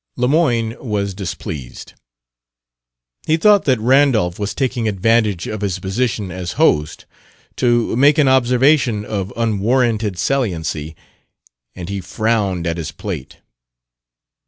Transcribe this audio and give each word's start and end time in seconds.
Lemoyne 0.17 0.75
was 0.79 1.13
displeased; 1.13 1.93
he 3.27 3.37
thought 3.37 3.65
that 3.65 3.79
Randolph 3.79 4.39
was 4.39 4.55
taking 4.55 4.87
advantage 4.87 5.45
of 5.45 5.61
his 5.61 5.77
position 5.77 6.31
as 6.31 6.53
host 6.53 7.05
to 7.57 7.95
make 7.95 8.17
an 8.17 8.27
observation 8.27 9.05
of 9.05 9.31
unwarranted 9.35 10.17
saliency, 10.17 10.95
and 11.75 11.87
he 11.87 12.01
frowned 12.01 12.65
at 12.65 12.77
his 12.77 12.91
plate. 12.91 13.41